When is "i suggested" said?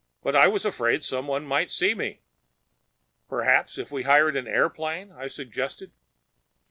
5.11-5.91